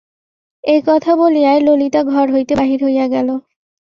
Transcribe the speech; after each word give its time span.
এই 0.63 0.79
কথা 0.87 1.11
বলিয়াই 1.15 1.59
ললিতা 1.61 2.01
ঘর 2.03 2.27
হইতে 2.31 2.53
বাহির 2.55 2.79
হইয়া 2.83 3.05
গেল। 3.07 3.29